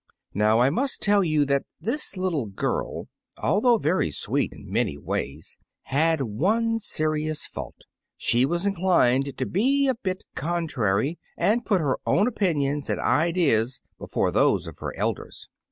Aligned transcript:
Now 0.33 0.57
I 0.61 0.71
must 0.71 0.99
tell 1.03 1.23
you 1.23 1.45
that 1.45 1.63
this 1.79 2.17
little 2.17 2.47
girl, 2.47 3.07
although 3.37 3.77
very 3.77 4.09
sweet 4.09 4.51
in 4.51 4.67
many 4.67 4.97
ways, 4.97 5.57
had 5.83 6.23
one 6.23 6.79
serious 6.79 7.45
fault. 7.45 7.83
She 8.17 8.43
was 8.43 8.65
inclined 8.65 9.37
to 9.37 9.45
be 9.45 9.87
a 9.87 9.93
bit 9.93 10.23
contrary, 10.33 11.19
and 11.37 11.65
put 11.67 11.81
her 11.81 11.99
own 12.07 12.27
opinions 12.27 12.89
and 12.89 12.99
ideas 12.99 13.79
before 13.99 14.31
those 14.31 14.65
of 14.65 14.79
her 14.79 14.91
elders. 14.97 15.47